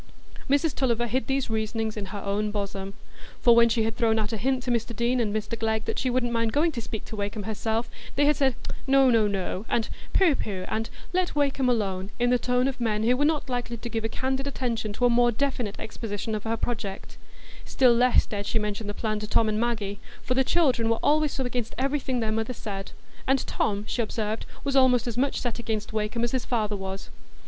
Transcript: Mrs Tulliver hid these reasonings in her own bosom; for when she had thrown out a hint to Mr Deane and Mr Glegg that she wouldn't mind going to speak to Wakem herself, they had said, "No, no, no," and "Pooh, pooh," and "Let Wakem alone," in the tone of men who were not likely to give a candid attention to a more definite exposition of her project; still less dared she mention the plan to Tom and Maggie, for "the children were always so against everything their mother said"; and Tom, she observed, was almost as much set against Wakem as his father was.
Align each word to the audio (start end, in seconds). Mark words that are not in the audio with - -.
Mrs 0.49 0.73
Tulliver 0.73 1.05
hid 1.05 1.27
these 1.27 1.47
reasonings 1.51 1.95
in 1.95 2.07
her 2.07 2.21
own 2.25 2.49
bosom; 2.49 2.95
for 3.39 3.55
when 3.55 3.69
she 3.69 3.83
had 3.83 3.95
thrown 3.95 4.17
out 4.17 4.33
a 4.33 4.37
hint 4.37 4.63
to 4.63 4.71
Mr 4.71 4.95
Deane 4.95 5.19
and 5.19 5.31
Mr 5.31 5.55
Glegg 5.59 5.85
that 5.85 5.99
she 5.99 6.09
wouldn't 6.09 6.31
mind 6.31 6.51
going 6.53 6.71
to 6.71 6.81
speak 6.81 7.05
to 7.05 7.15
Wakem 7.15 7.43
herself, 7.43 7.87
they 8.15 8.25
had 8.25 8.35
said, 8.35 8.55
"No, 8.87 9.11
no, 9.11 9.27
no," 9.27 9.63
and 9.69 9.89
"Pooh, 10.11 10.33
pooh," 10.33 10.65
and 10.67 10.89
"Let 11.13 11.35
Wakem 11.35 11.69
alone," 11.69 12.09
in 12.17 12.31
the 12.31 12.39
tone 12.39 12.67
of 12.67 12.81
men 12.81 13.03
who 13.03 13.15
were 13.15 13.25
not 13.25 13.47
likely 13.47 13.77
to 13.77 13.89
give 13.89 14.03
a 14.03 14.09
candid 14.09 14.47
attention 14.47 14.91
to 14.93 15.05
a 15.05 15.09
more 15.11 15.31
definite 15.31 15.79
exposition 15.79 16.33
of 16.33 16.45
her 16.45 16.57
project; 16.57 17.17
still 17.63 17.93
less 17.93 18.25
dared 18.25 18.47
she 18.47 18.57
mention 18.57 18.87
the 18.87 18.95
plan 18.95 19.19
to 19.19 19.27
Tom 19.27 19.47
and 19.47 19.59
Maggie, 19.59 19.99
for 20.23 20.33
"the 20.33 20.43
children 20.43 20.89
were 20.89 20.97
always 21.03 21.31
so 21.33 21.45
against 21.45 21.75
everything 21.77 22.21
their 22.21 22.31
mother 22.31 22.53
said"; 22.53 22.91
and 23.27 23.45
Tom, 23.45 23.85
she 23.87 24.01
observed, 24.01 24.47
was 24.63 24.75
almost 24.75 25.05
as 25.05 25.15
much 25.15 25.39
set 25.39 25.59
against 25.59 25.93
Wakem 25.93 26.23
as 26.23 26.31
his 26.31 26.43
father 26.43 26.75
was. 26.75 27.11